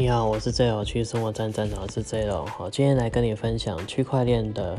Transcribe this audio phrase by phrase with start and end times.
[0.00, 4.78] 你好，我是 Zo 区生活站站长我是 Zo 好，今天来跟你分享区块链的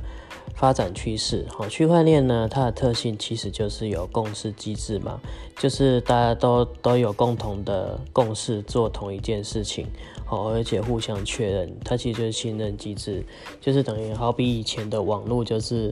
[0.55, 1.45] 发展趋势。
[1.49, 5.19] 好，区块链呢，它的特性其实就是有共识机制嘛，
[5.57, 9.85] 就是大家都都有共同的共识做同一件事情，
[10.29, 13.25] 好，而且互相确认，它其实就是信任机制，
[13.59, 15.91] 就是等于好比以前的网络，就是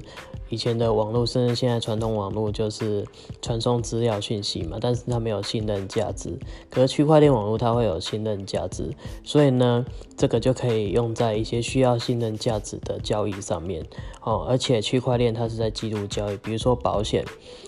[0.50, 3.04] 以前的网络，甚至现在传统网络就是
[3.42, 6.38] 传送资料讯息嘛，但是它没有信任价值，
[6.70, 8.94] 可是区块链网络它会有信任价值。
[9.24, 9.84] 所以呢，
[10.16, 13.84] 这个就可以用在一些需要信任价值的交易上面
[14.22, 14.46] 哦。
[14.48, 17.26] 而且区块链它是在记录交易，比如说保险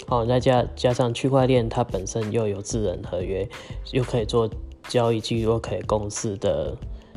[0.08, 3.50] 哦，再加加上区块链它本身又有智能合约，
[3.92, 4.48] 又可以做
[4.90, 6.76] 交易记录，可以公示的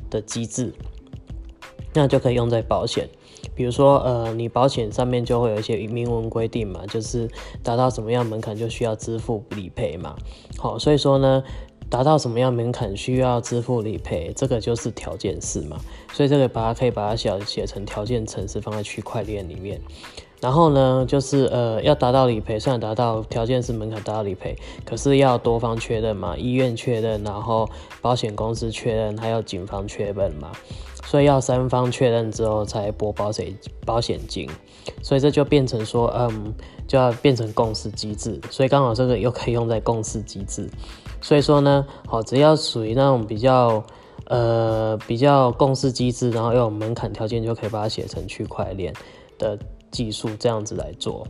[0.09, 0.73] 的机制，
[1.93, 3.09] 那就可以用在保险。
[3.57, 7.29] 比如说呃，你保险上面就会有一些明文规定嘛，就是
[7.65, 10.15] 达到什么样门槛就需要支付理赔嘛。
[10.57, 11.43] 好，所以说呢。
[11.91, 15.79] 达到什么样门槛需要支付理赔，这个就是条件式嘛，
[16.15, 19.79] 所以这个把它可以把它写写成条件程式放在区块链里面。
[20.43, 27.69] 然后呢，就是呃要达到理赔，虽然达到条件是门槛达到理赔，可是要多方确认嘛，医院确认，然后
[28.01, 30.51] 保险公司确认，还有警方确认嘛，
[31.05, 34.51] 所以要三方确认之后才拨保险保险金，
[35.01, 36.53] 所以这就变成说，嗯，
[36.89, 40.69] 就要变成共识机制，所以刚好这个又可以用在共识机制。
[41.21, 43.81] 所以说呢，好，只要属于那种比较，
[44.25, 48.93] 呃，比较共识机制，然后又有门槛条件，就可以把它写成区块链
[49.39, 49.57] 的
[49.93, 51.25] 技术，这样子来做。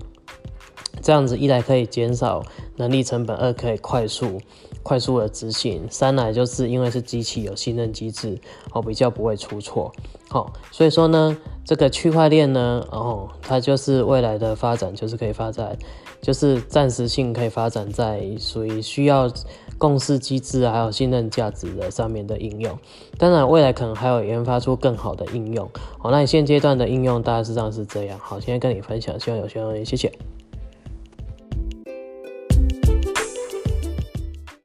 [1.02, 2.42] 这样子一来可以减少
[2.82, 4.40] 能力成本，二可以快速、
[4.82, 8.38] 快速的执行，三来就是因为是机器有信任机制，
[8.72, 9.92] 哦，比较不会出错。
[10.28, 15.78] 好，所以说呢，这个区块链呢，哦，它就是未来的发展，就是可以发展，
[16.20, 19.30] 就是暂时性可以发展在属于需要。
[19.78, 22.78] 共识机制还有信任价值的上面的应用，
[23.18, 25.68] 当然未来可能还有研发出更好的应用。
[25.98, 28.16] 好，那你现阶段的应用大致上是这样。
[28.22, 30.12] 好，今天跟你分享，希望有需要，谢谢。